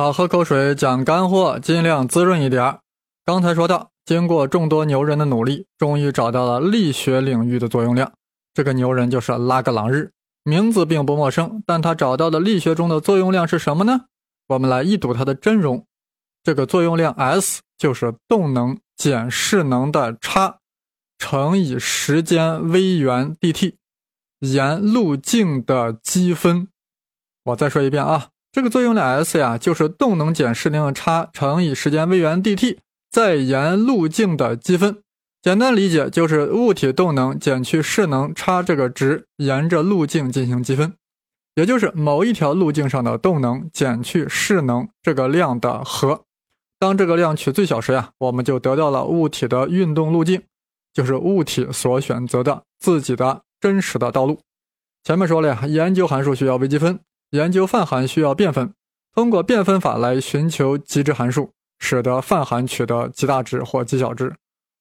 [0.00, 2.78] 好，喝口水讲干货，尽量滋润一点儿。
[3.24, 8.12] 刚才说到，经过众多牛人的努力，终于找到了力学领域的作用量。
[8.54, 10.12] 这个牛人就是拉格朗日，
[10.44, 14.02] 名字并不陌生，但他找到的力学中的作用量是什么呢？
[14.46, 15.84] 我们来一睹它的真容。
[16.44, 20.58] 这个作用量 S 就是动能减势能的差，
[21.18, 23.74] 乘以时间 v 元 dt，
[24.38, 26.68] 沿路径的积分。
[27.46, 28.28] 我再说一遍啊。
[28.58, 35.00] 这个作用量 S 呀，就是动能减势能的差乘以时间 v 元 dt，再沿路径的积分。
[35.40, 40.92] 简单理解就是物体动能减去势能差这个值，沿着路径进行积分，
[41.54, 46.24] 也就是某一条路径上的动能减去势能这个量的和。
[46.80, 50.42] 当这个量取最小时呀，我们就得到了物体的运动路径，
[50.92, 54.40] 就是物体所选择的自己的真实的道路。
[55.04, 56.98] 前面说了呀，研究函数需要微积分。
[57.30, 58.72] 研究泛函需要变分，
[59.14, 64.34] 通过变分法来寻求极值函数，使得泛函取得极大值或极小值。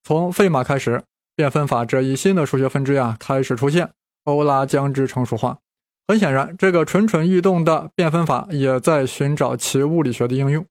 [0.04, 1.04] 从费马开始，
[1.36, 3.92] 变分法这一新的数学分支呀开始出现，
[4.23, 5.58] 欧拉将之成熟化。
[6.08, 10.66] 很显然，这个蠢蠢欲动的变分法也在寻找其物理学的应用。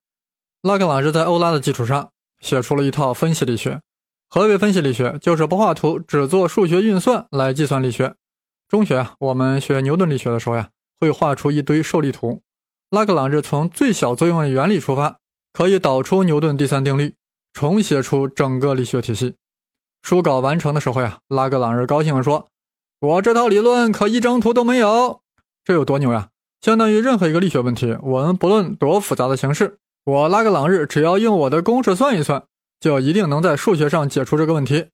[0.62, 3.82] 拉格朗日在欧拉的基础上写出了一套分析力学。
[4.30, 5.18] 何为分析力学？
[5.20, 8.14] 就是不画图，只做数学运算来计算力学。
[8.66, 10.70] 中学啊，我们学牛顿力学的时候呀。
[11.00, 12.42] 会画出一堆受力图。
[12.90, 15.18] 拉格朗日从最小作用的原理出发，
[15.52, 17.14] 可以导出牛顿第三定律，
[17.52, 19.34] 重写出整个力学体系。
[20.02, 22.48] 书稿完成的时候呀，拉格朗日高兴地说
[23.00, 25.20] ：“我这套理论可一张图都没有，
[25.64, 26.28] 这有多牛呀！
[26.60, 32.44] 相当于任何一个力学问题，我们不论多复杂的形式，我拉格朗日只要用我的公式算一算，
[32.78, 34.86] 就一定能在数学上解出这个问题。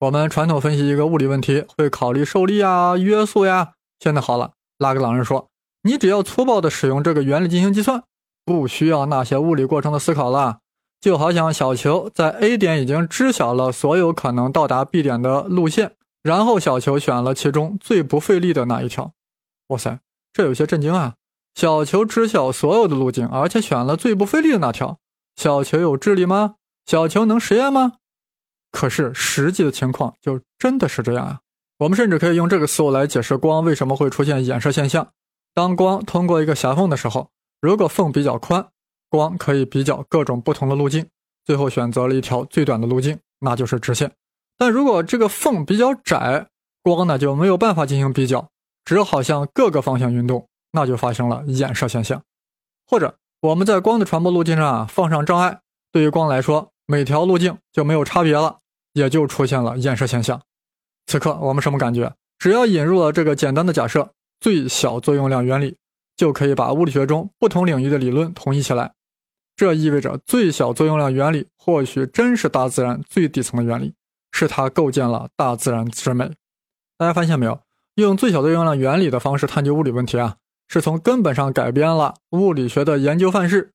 [0.00, 3.74] 我们传统分析一个物理问题，会考虑受力啊、约束呀。
[4.00, 5.48] 现在好了。”拉格朗日说
[5.82, 8.02] ：“你只要粗暴地使用这个原理进行计算，
[8.44, 10.58] 不需要那些物理过程的思考了。
[11.00, 19.12] 就好像小球在 A 点已经知晓了所有可能到达 B 点的路线，然后小球选了其中最不费力的那一条。
[19.68, 20.00] 哇塞，
[20.32, 21.14] 这有些震惊啊！
[21.54, 24.98] 小球知晓所有的路径，而且选了最不费力的那条。
[25.36, 26.54] 小球有智力吗？
[26.86, 27.92] 小球能实验吗？
[28.72, 31.40] 可是实际的情况就真的是这样啊！”
[31.78, 35.08] 我们甚至可以用这个思路来解释光为什么会出现衍射现象。
[35.52, 37.30] 当光通过一个狭缝的时候，
[37.60, 38.66] 如果缝比较宽，
[39.08, 41.06] 光可以比较各种不同的路径，
[41.44, 44.12] 最后选择了一条最短的路径，那就是直线。
[44.56, 46.46] 但如果这个缝比较窄，
[46.82, 48.48] 光呢就没有办法进行比较，
[48.84, 52.22] 只好向各个方向运动，那就发生了衍射现象。
[52.86, 58.58] 或者我们在光的传播路径上啊放上障碍，对于光来说，每条路径就没有差别了，
[58.92, 60.40] 也就出现了衍射现象。
[61.06, 62.12] 此刻我们什么感觉？
[62.38, 64.10] 只要引入了这个简单的假设——
[64.40, 65.76] 最小作用量原理，
[66.16, 68.92] 就可以把物理学中不同领域的理论统一起来。
[69.56, 73.94] 这意味着最小作用量原理或许真是大自然最底层的原理，
[74.32, 76.32] 是它构建了大自然之美。
[76.98, 77.60] 大家发现没有？
[77.94, 83.70] 用最小作用量原理的方式探究物理问题啊，是从根本上改变了物理学的研究范式。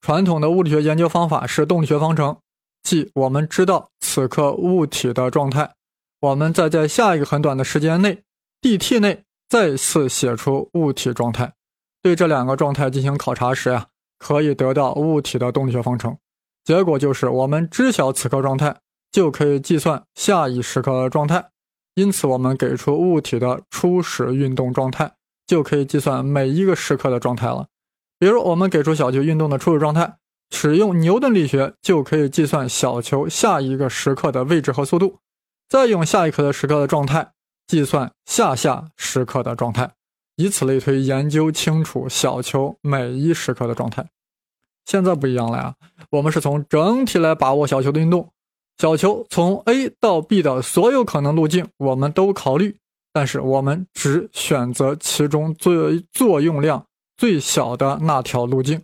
[0.00, 2.36] 传统的物理学研究方法是动力学方程，
[2.84, 5.74] 即我们知道此刻物体的状态。
[6.24, 8.22] 我们再在下一个很短的时间内
[8.62, 11.52] ，dt 内再次写出物体状态，
[12.00, 16.16] 对这两个状态进行考察时呀，可以得到物体的动力学方程。
[16.64, 18.74] 结果就是，我们知晓此刻状态，
[19.12, 21.50] 就可以计算下一时刻的状态。
[21.94, 25.12] 因此，我们给出物体的初始运动状态，
[25.46, 27.66] 就可以计算每一个时刻的状态了。
[28.18, 30.16] 比如，我们给出小球运动的初始状态，
[30.50, 35.18] 使用牛顿力学就可以计算小球下一个时刻的位置和速度。
[35.68, 37.32] 再用下一刻的时刻的状态
[37.66, 39.90] 计算下下时刻的状态，
[40.36, 44.06] 以此类推，研究清楚小球每一时刻的状态。
[44.84, 45.74] 现在不一样了呀，
[46.10, 48.30] 我们是从整体来把握小球的运动，
[48.76, 52.76] 小球从 A 到 B 的所有可能路径我们都考虑，
[53.12, 56.84] 但是我们只选择其中最作用量
[57.16, 58.82] 最小的那条路径。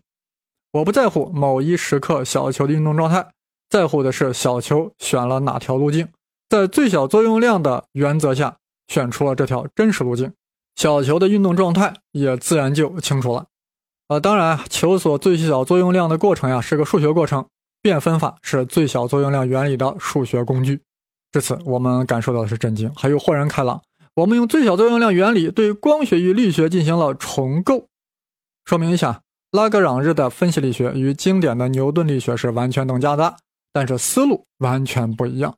[0.72, 3.28] 我不在乎某一时刻小球的运动状态，
[3.68, 6.08] 在乎的是小球选了哪条路径。
[6.50, 8.56] 在最小作用量的原则下，
[8.88, 10.32] 选出了这条真实路径，
[10.74, 13.46] 小球的运动状态也自然就清楚了。
[14.08, 17.46] 呃，当然，求索最小作用量的过程呀，是个数学过程。
[17.82, 20.82] 变分法是最小作用量原理的数学工具。
[21.30, 23.80] 至此，我们感受到的是震惊，还有豁然开朗。
[24.16, 27.86] 我们用最小作用量原理对光学与力学进行了重构。
[28.64, 33.36] 说明一下，拉格朗日的分析力学与经典的牛顿力学是完全等价的，
[33.72, 35.54] 但是思路完全不一样。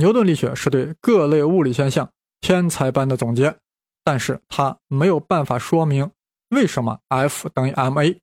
[0.00, 2.10] 牛顿力学是对各类物理现象
[2.40, 3.54] 天才般的总结，
[4.02, 6.10] 但是它没有办法说明
[6.48, 8.18] 为什么 F 等于 ma，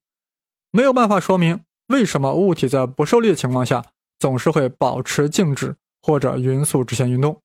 [0.72, 3.86] 没有办法说明为什么物体在不受力的情况下
[4.18, 7.40] 总是会保持静止或者匀速直线运动。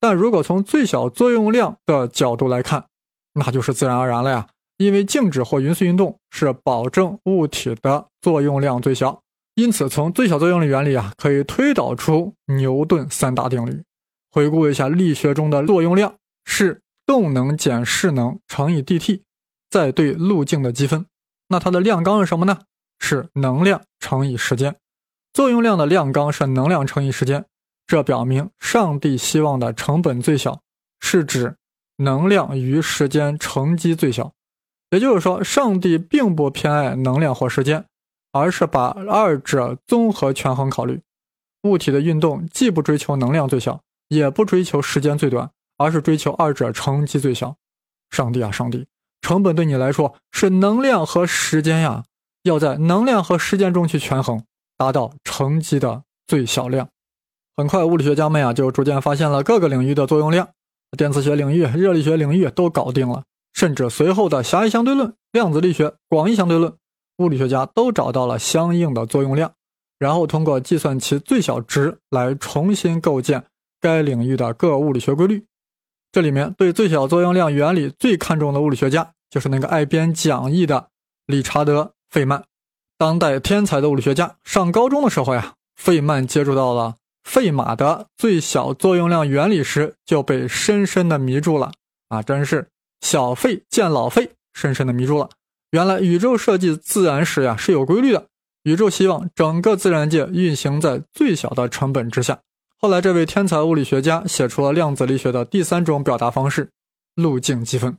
[0.00, 2.86] 但如果从最小作用量的角度来看，
[3.34, 4.48] 那就是自然而然了呀。
[4.78, 9.22] 因为静止或匀速运动是保证物体的作用量最小，
[9.60, 13.82] 因此从最小作用力原理啊，可以推导出牛顿三大定律。
[14.30, 16.14] 回顾一下力学中的作用量
[16.46, 19.20] 是动能减势能乘以 dT，
[19.68, 21.04] 再对路径的积分。
[21.48, 22.60] 那它的量纲是什么呢？
[23.00, 24.76] 是能量乘以时间。
[25.32, 27.44] 作用量的量纲是能量乘以时间，
[27.86, 30.60] 这表明上帝希望的成本最小
[31.00, 31.56] 是指
[31.96, 34.32] 能量与时间乘积最小。
[34.90, 37.84] 也就是说，上帝并不偏爱能量或时间，
[38.32, 41.00] 而是把二者综合权衡考虑。
[41.62, 47.56] 物体的运动既不追求能量最小，也不追求时间最短，而是追求二者乘积最小。
[48.10, 48.86] 上帝啊，上帝，
[49.20, 52.04] 成本对你来说是能量和时间呀，
[52.42, 54.42] 要在能量和时间中去权衡，
[54.76, 56.88] 达到乘积的最小量。
[57.56, 60.48] 很快，物理学家们呀就逐渐发现了各个领域的作用量，
[60.96, 63.24] 电磁学领域、热力学领域都搞定了。
[63.52, 66.72] 甚至随后的狭义相对论、量子力学、广义相对论，
[67.20, 69.52] 物理学家都找到了相应的作用量，
[69.98, 73.44] 然后通过计算其最小值来重新构建
[73.80, 75.44] 该领域的各物理学规律。
[76.10, 80.88] 这里面对最小作用量原理最看重的物理学家，就是那个爱编讲义的
[81.26, 82.42] 理查德·费曼，
[82.96, 84.36] 当代天才的物理学家。
[84.42, 91.70] 上高中的时候呀，费曼接触到了费马的最小作用量原理时，就被深深的迷住了
[92.08, 92.22] 啊！
[92.22, 92.68] 真是。
[93.02, 95.30] 小费见老费，深深的迷住了。
[95.70, 98.26] 原来宇宙设计自然史呀是有规律的，
[98.64, 102.40] 宇宙希望整个自然界运行在最小的成本之下。
[102.76, 106.70] 后来，这位天才物理学家写出了量子力学的第三种表达方式——
[107.14, 107.96] 路径积分。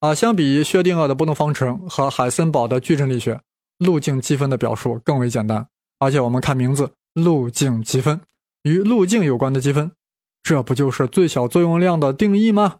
[0.00, 3.40] 啊，相比于薛定谔的波动方程和海森堡的矩阵力学，
[3.78, 5.66] 路径积分的表述更为简单。
[5.98, 8.20] 而且，我们看名字“路径积分”，
[8.62, 9.90] 与路径有关的积分，
[10.42, 12.76] 这不就是最小作用量的定义吗？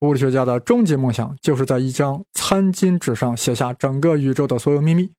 [0.00, 5.10] 物理学家的终极梦想就是在一张餐巾纸上写下整个宇宙的所有秘密。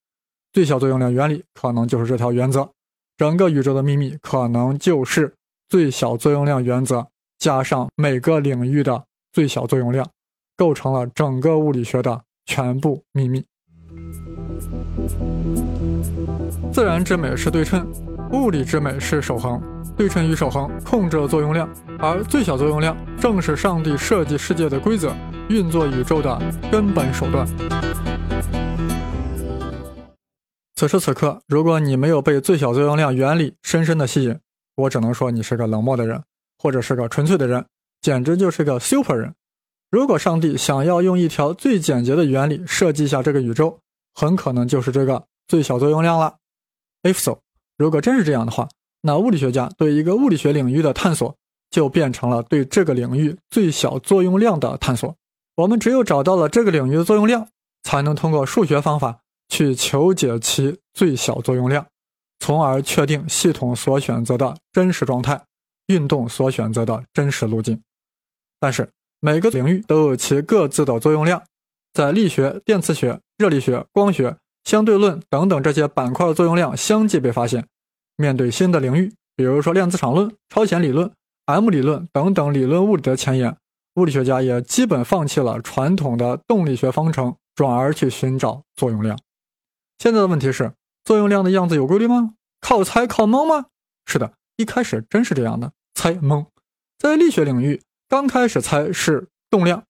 [0.53, 2.69] 最小作用量原理可能就是这条原则。
[3.17, 5.33] 整个宇宙的秘密可能就是
[5.67, 7.05] 最小作用量原则
[7.37, 9.03] 加上每个领域的
[9.33, 10.09] 最小作用量，
[10.55, 13.45] 构成了整个物理学的全部秘密。
[16.71, 17.85] 自然之美是对称，
[18.31, 19.61] 物理之美是守恒。
[19.97, 25.13] 对称与守恒控制了作用量，而最小作用量正是上帝设计世界的规则、
[25.49, 26.41] 运作宇宙的
[26.71, 27.45] 根本手段。
[30.75, 34.39] 此时此刻，如果你没有被最小作用量原理深深的吸引，
[34.77, 36.23] 我只能说你是个冷漠的人，
[36.57, 37.65] 或者是个纯粹的人，
[38.01, 39.33] 简直就是个 super 人。
[39.91, 43.79] 如果上帝想要用一条最简洁的原理设计一下这个宇宙，
[44.13, 46.37] 很可能就是这个最小作用量了。
[47.03, 47.39] If so，
[47.79, 48.69] 如果真是这样的话。
[49.01, 51.33] 那物理学家对一个物理学领域的探索，
[51.71, 55.15] 就变成了对这个领域最小作用量的探索。
[55.55, 57.47] 我们只有找到了这个领域的作用量，
[57.83, 61.85] 才能通过数学方法去求解其最小作用量，
[62.39, 65.41] 从而确定系统所选择的真实状态，
[65.87, 67.81] 运动所选择的真实路径。
[68.59, 68.89] 但是
[69.21, 71.41] 每个领域都有其各自的作用量，
[71.93, 74.35] 在力学、电磁学、热力学、光学、
[74.65, 77.65] 相对论等等这些板块的作用量相继被发现。
[78.19, 81.09] 面对新的领域，比如说量子场论、超弦理论、
[81.45, 83.55] M 理论等等理论物理的前沿，
[83.95, 89.17] 物理学家也基本放弃了传统的动力学方程，转而去寻找作用量。
[89.99, 90.73] 现在的问题是，
[91.05, 92.33] 作用量的样子有规律吗？
[92.59, 93.67] 靠猜靠蒙吗？
[94.05, 96.45] 是的，一开始真是这样的，猜蒙。
[96.97, 99.85] 在力学领域，刚开始猜是动量，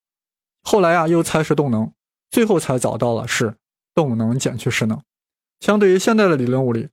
[0.62, 1.92] 后来啊又猜是动能，
[2.30, 3.56] 最后才找到了是
[3.96, 5.02] 动能减去势能。
[5.62, 6.90] 相对于现代的理论物理。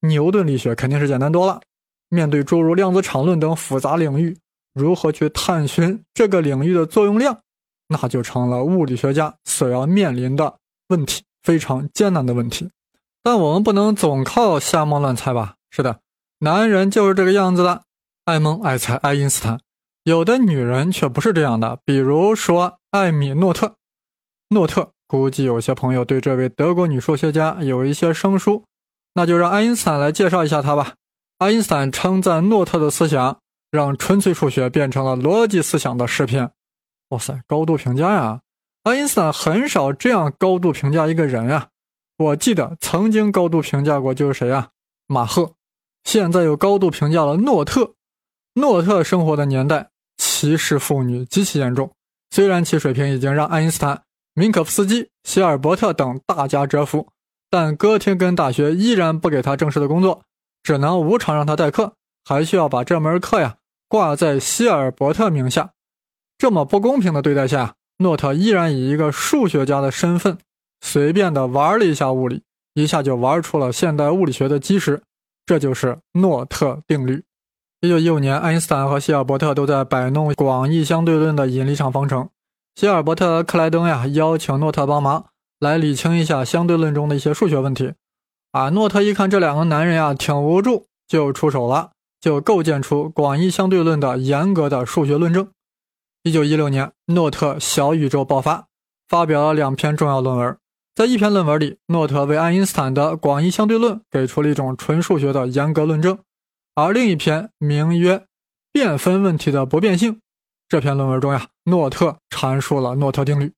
[0.00, 1.60] 牛顿力学肯定是简单多了。
[2.08, 4.38] 面对诸如量子场论等复杂领域，
[4.72, 7.40] 如何去探寻这个领域的作用量，
[7.88, 10.56] 那就成了物理学家所要面临的
[10.88, 12.70] 问题，非常艰难的问题。
[13.22, 15.56] 但我们不能总靠瞎蒙乱猜吧？
[15.70, 16.00] 是的，
[16.38, 17.82] 男人就是这个样子的，
[18.24, 19.60] 爱蒙爱猜爱因斯坦。
[20.04, 23.74] 有的女人却不是这样的，比如说艾米诺特。
[24.48, 28.64] 诺特估计有些朋友对这位德国女数学家有一些生疏。
[29.14, 30.94] 那就让爱因斯坦来介绍一下他吧。
[31.38, 33.38] 爱因斯坦称赞诺特的思想，
[33.70, 36.50] 让纯粹数学变成了逻辑思想的诗篇。
[37.10, 38.40] 哇塞，高度评价呀！
[38.84, 41.68] 爱因斯坦很少这样高度评价一个人呀。
[42.16, 44.70] 我记得曾经高度评价过就是谁啊？
[45.06, 45.54] 马赫。
[46.04, 47.94] 现在又高度评价了诺特。
[48.54, 51.92] 诺特生活的年代歧视妇女极其严重，
[52.30, 54.02] 虽然其水平已经让爱因斯坦、
[54.34, 57.08] 明可夫斯基、希尔伯特等大家折服。
[57.50, 60.22] 但哥廷根大学依然不给他正式的工作，
[60.62, 63.56] 只能无偿让他代课，还需要把这门课呀
[63.88, 65.70] 挂在希尔伯特名下。
[66.36, 70.38] 这么不公平的对待下，诺特依然以一个数学家的身份，
[70.80, 72.42] 随便的玩了一下物理，
[72.74, 75.02] 一下就玩出了现代物理学的基石，
[75.46, 77.24] 这就是诺特定律。
[77.80, 82.28] 一九一五年，爱因斯坦和希尔伯特都在摆弄广义相对论的引力场方程。
[82.74, 85.26] 希尔伯特、克莱登呀，邀请诺特帮忙。
[85.58, 87.94] 来理清一下相对论中的一些数学问题，
[88.52, 95.48] 啊，诺特一看这两个男人呀挺无助，就出手了，就构建出广义相对论的严格的数学论证。
[96.22, 98.66] 一九一六年，诺特小宇宙爆发，
[99.08, 100.56] 发表了两篇重要论文。
[100.94, 106.18] 在一篇论文里，诺特为爱因斯坦的广义相对论给出了一种纯数学的严格论证，
[106.74, 108.26] 而另一篇名曰
[108.72, 110.20] 变分问题的不变性
[110.68, 113.52] 这篇论文中呀，诺特阐述了诺特定律。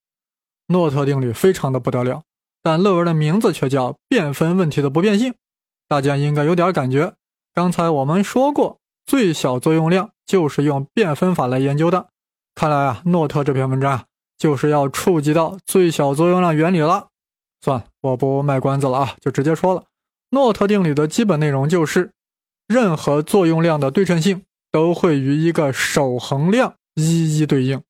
[0.70, 2.22] 诺特定律非常的不得了，
[2.62, 5.34] 但论文的名字却叫变分问题的不变性。
[5.88, 7.14] 大家应该有点感觉。
[7.52, 12.08] 刚才我们说过，最小作用量就是用变分法来研究的。
[12.54, 14.04] 看来啊，诺特这篇文章啊，
[14.38, 17.08] 就是要触及到最小作用量原理了。
[17.60, 19.84] 算了，我不卖关子了啊，就直接说了。
[20.30, 22.12] 诺特定理的基本内容就是，
[22.68, 27.82] 任何作用量的对称性都会与一个守恒量一一对应。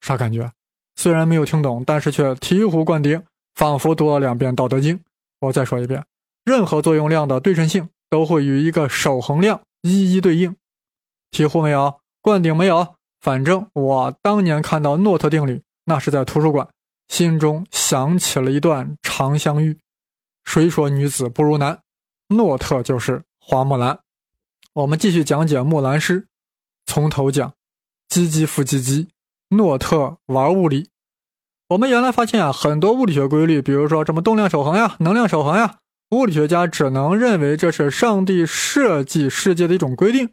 [0.00, 0.50] 啥感觉？
[0.96, 3.22] 虽然没有听懂，但是却醍醐灌顶，
[3.54, 4.96] 仿佛读了两遍《道德经》。
[5.40, 6.04] 我再说一遍，
[6.44, 10.56] 任何作用量的对称性都会与一个守恒量一一对应。
[11.30, 12.00] 醍醐没有？
[12.22, 12.94] 灌顶没有？
[13.20, 16.68] 反正我当年看到诺特定律，那是在图书馆，
[17.08, 19.78] 心中想起了一段长相遇。
[20.44, 21.80] 谁说女子不如男？
[22.28, 23.98] 诺特就是花木兰。
[24.74, 26.26] 我们继续讲解木兰诗，
[26.86, 27.52] 从头讲，
[28.08, 29.08] 唧唧复唧唧。
[29.56, 30.88] 诺特玩物理，
[31.68, 35.78] 我们原来发现啊，很多物理学规律，比如说什么动量守恒呀、能量守恒呀，
[36.10, 40.30] 物理学家只能认为这是上帝设计世界的一种规定。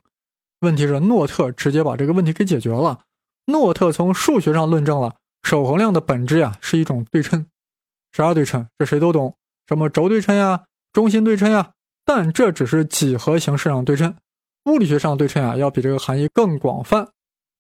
[0.62, 3.00] 问题是，诺特直接把这个问题给解决了。
[3.46, 7.46] 诺特从数学上论证了守恒量的本质呀，是一种对称。
[8.12, 8.68] 啥对称？
[8.78, 9.36] 这谁都懂，
[9.68, 10.64] 什么轴对称呀、
[10.94, 11.72] 中心对称呀。
[12.06, 14.16] 但这只是几何形式上对称，
[14.66, 17.10] 物理学上对称啊，要比这个含义更广泛。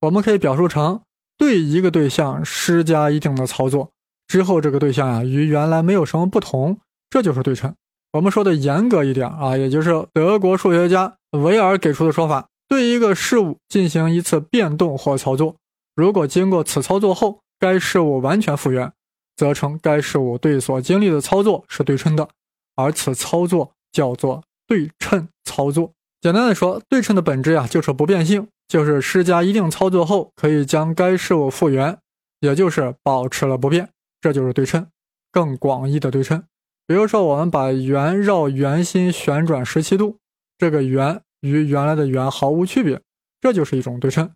[0.01, 1.01] 我们可以表述成。
[1.37, 3.91] 对一个对象施加一定的操作
[4.27, 7.73] 之后，这个对象啊与原来没有什么不同，这就是对称。
[8.13, 15.55] 我们说的严格一点啊，也就是德国数学家维尔给出的说法：对一个事物进行一次变动或操作，
[15.95, 18.91] 如果经过此操作后该事物完全复原，
[19.35, 22.27] 则称该事物对所经历的操作是对称的，
[22.75, 25.91] 而此操作叫做对称操作。
[26.21, 28.47] 简单的说，对称的本质呀就是不变性。
[28.71, 31.97] 就是施加一定操作后，可以将该事物复原，
[32.39, 33.89] 也就是保持了不变，
[34.21, 34.87] 这就是对称，
[35.29, 36.41] 更广义的对称。
[36.87, 40.19] 比如说，我们把圆绕圆心旋转十七度，
[40.57, 43.01] 这个圆与原来的圆毫无区别，
[43.41, 44.31] 这就是一种对称。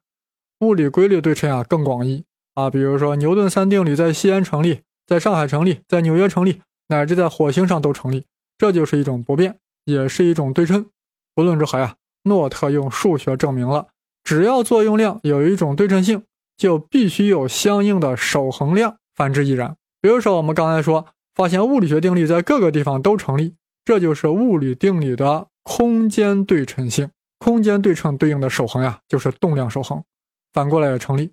[0.60, 2.25] 物理规律对称啊更广义
[2.56, 8.25] 啊，比如说牛顿三定律在西安成立，在上海成立，在纽约成立，乃至在火星上都成立，
[8.58, 10.86] 这就是一种不变，也是一种对称。
[11.34, 13.88] 不论如何呀，诺特用数学证明了。
[14.25, 16.24] 只要作用量有一种对称性，
[16.58, 19.77] 就必须有相应的守恒量，反之亦然。
[20.01, 21.05] 比如说，我们刚才说，
[21.36, 23.53] 发现物理学定律在各个地方都成立，
[23.86, 27.10] 这就是物理定理的空间对称性。
[27.38, 30.03] 空间对称对应的守恒呀，就是动量守恒。
[30.53, 31.32] 反过来也成立。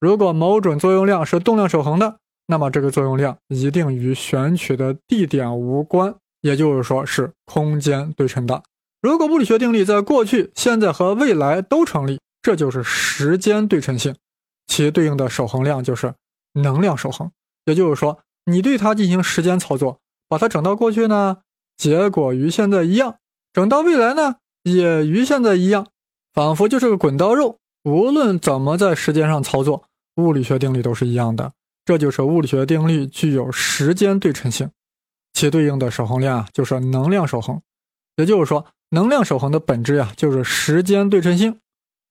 [0.00, 2.16] 如果某种作用量是动量守恒的，
[2.48, 8.62] 那么这个作用量一定与选取的地点无关，也就是说是空间对称的。
[9.00, 14.16] 如果物理学定律在过去、现在和未来都成立，这就是时间对称性，
[14.66, 16.14] 其对应的守恒量就是
[16.54, 17.30] 能量守恒。
[17.64, 21.38] 也就是说，你对它进行时间操作，把它整到过去呢，
[21.76, 23.12] 结果与现在一样；
[23.52, 25.86] 整到未来呢，也与现在一样，
[26.32, 27.58] 仿佛就是个滚刀肉。
[27.84, 29.84] 无论怎么在时间上操作，
[30.16, 31.52] 物理学定律都是一样的。
[31.84, 34.70] 这就是物理学定律具有时间对称性，
[35.32, 37.60] 其对应的守恒量啊就是能量守恒。
[38.16, 41.58] 也就是说，能量守恒的本质呀，就是时间对称性。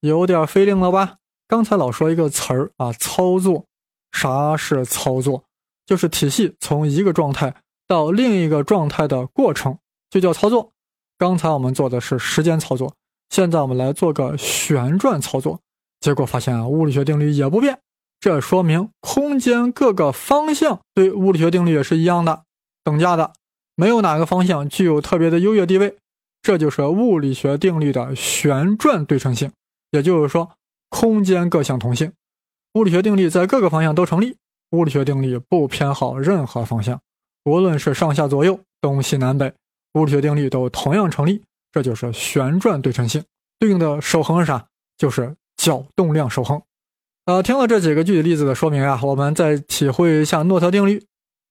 [0.01, 1.15] 有点费灵了吧？
[1.47, 3.65] 刚才老说一个词儿啊，操作。
[4.11, 5.45] 啥是操作？
[5.85, 7.55] 就是体系从一个状态
[7.87, 9.77] 到另一个状态的过程，
[10.09, 10.71] 就叫操作。
[11.17, 12.93] 刚才我们做的是时间操作，
[13.29, 15.59] 现在我们来做个旋转操作。
[15.99, 17.79] 结果发现啊，物理学定律也不变。
[18.19, 22.43] 这说明空间各个方向对物理学定律也是一样的，
[22.83, 23.33] 等价的，
[23.75, 25.97] 没有哪个方向具有特别的优越地位。
[26.41, 29.51] 这就是物理学定律的旋转对称性。
[29.91, 30.49] 也就是说，
[30.89, 32.11] 空间各项同性，
[32.73, 34.35] 物理学定律在各个方向都成立。
[34.71, 36.99] 物理学定律不偏好任何方向，
[37.43, 39.53] 无论是上下左右东西南北，
[39.93, 41.43] 物理学定律都同样成立，
[41.73, 43.21] 这就是旋转对称性。
[43.59, 44.65] 对应的守恒是啥？
[44.97, 46.61] 就是角动量守恒。
[47.25, 51.03] 呃，听了这几个具体例子的说明啊，我们再体会一下诺特定律。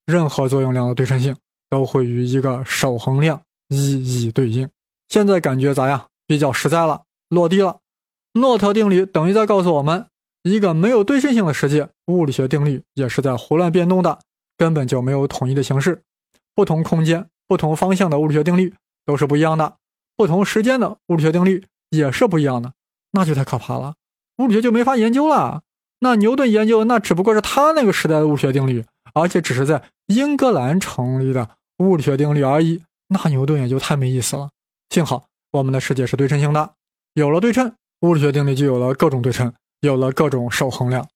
[0.07, 1.35] 任何作用量的对称性
[1.69, 4.67] 都会与一个守恒量一一对应。
[5.09, 6.07] 现在感觉咋样？
[6.25, 7.77] 比较实在了，落地了。
[8.33, 10.07] 诺特定律等于在告诉我们，
[10.43, 14.19] 一个没有对称性的世界，物理学定律也是在胡乱变动的，
[14.57, 16.01] 根本就没有统一的形式。
[16.55, 18.73] 不同空间、不同方向的物理学定律
[19.05, 19.75] 都是不一样的，
[20.15, 22.73] 不同时间的物理学定律也是不一样的，
[23.11, 23.95] 那就太可怕了，
[24.37, 25.61] 物理学就没法研究了。
[25.99, 28.83] 那牛顿研究那只不过是他那个时代的物理学定律，
[29.13, 31.47] 而且只是在英格兰成立的
[31.77, 34.49] 物理学定律而已，那牛顿也就太没意思了。
[34.89, 36.73] 幸好我们的世界是对称性的，
[37.13, 41.07] 有了对称，物理学定律就有了各种对称，有了各种守恒量。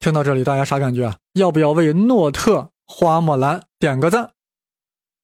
[0.00, 1.16] 听到这里，大家啥感觉啊？
[1.34, 4.32] 要不要为诺特花木兰点个赞？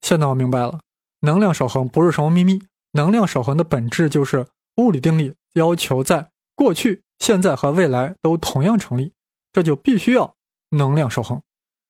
[0.00, 0.80] 现在我明白了，
[1.20, 2.62] 能量守恒不是什么秘密，
[2.92, 7.02] 能量守恒的本质就是物理定律要求在过去。
[7.18, 9.12] 现在和未来都同样成立，
[9.52, 10.36] 这就必须要
[10.70, 11.42] 能量守恒。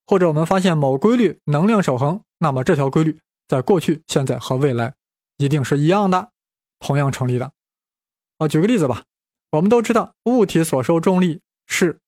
[0.07, 4.95] 或者我们发现某规律能量守恒，那么这条规律在过去、现在和未来
[5.37, 6.31] 一定是一样的，
[6.81, 7.53] 同样成立的。
[8.39, 9.05] 啊，举个例子吧，
[9.51, 11.99] 我们都知道物体所受重力是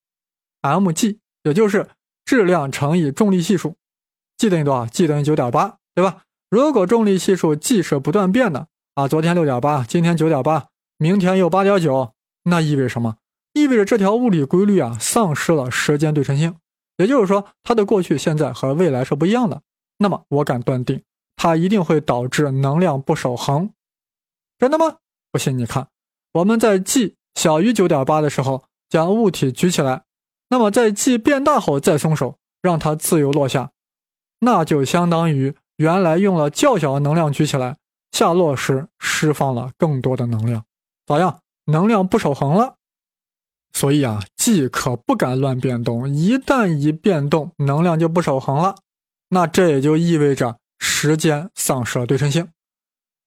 [0.61, 1.89] mg，也就是
[2.25, 3.75] 质量乘以重力系数
[4.37, 6.23] ，g 等于多少？g 等于九点八，对吧？
[6.49, 12.13] 如果重力系数 g 是不断变的啊，昨天六点八，今天九点八，明天又八点九。
[12.43, 13.17] 那意味什么？
[13.53, 16.55] 意味着这条物理规律啊丧失了时间对称性，
[16.97, 19.61] 也就是说它的过去、现在和未来是不一样的。
[19.97, 21.01] 那么我敢断定，
[21.35, 23.71] 它一定会导致能量不守恒。
[24.57, 24.97] 真的吗？
[25.31, 25.87] 不信你看，
[26.33, 30.03] 我们在 g 小于九点八的时候将物体举起来，
[30.49, 33.71] 那么在 g 变大后再松手，让它自由落下，
[34.39, 37.77] 那就相当于原来用了较小的能量举起来，
[38.11, 40.65] 下落时释放了更多的能量，
[41.05, 41.39] 咋样？
[41.65, 42.75] 能量不守恒了，
[43.71, 46.13] 所以啊，G 可不敢乱变动。
[46.13, 48.75] 一旦一变动，能量就不守恒了。
[49.29, 52.49] 那这也就意味着时间丧失了对称性。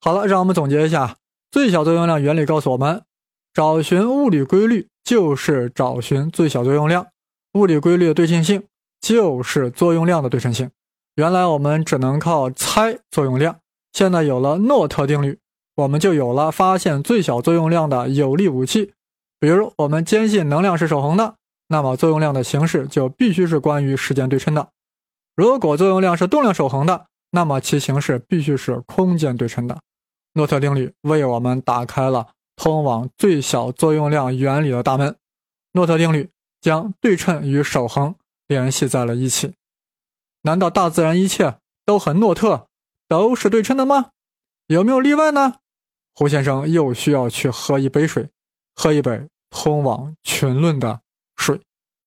[0.02, 1.16] 好了，让我们总结一下：
[1.50, 3.04] 最小作用量原理告诉我们，
[3.56, 7.06] 找寻物理规律就是找寻最小作用量。
[7.54, 8.64] 物理规律的对称性
[9.00, 10.70] 就是作用量的对称性。
[11.14, 13.60] 原来我们只能靠猜作用量，
[13.94, 15.38] 现在有了诺特定律。
[15.76, 18.92] 我们就有了发现最小作用量的有力武器。
[19.40, 21.36] 比如，我们坚信能量是守恒的，
[21.68, 24.68] 那么作用量的形式就必须是关于时间对称的；
[25.34, 29.78] 如果作用量是动量守恒的，那么其形式必须是空间对称的。
[30.34, 35.16] 诺特定律为我们打开了通往最小作用量原理的大门。
[35.72, 38.16] 诺特定律将对称与守恒
[38.48, 39.54] 联系在了一起。
[40.42, 42.66] 难道大自然一切都很诺特，
[43.08, 44.10] 都是对称的吗？
[44.66, 45.56] 有没有例外呢？
[46.14, 48.30] 胡先生又需要去喝一杯水，
[48.74, 51.02] 喝一杯通往群论的
[51.36, 51.60] 水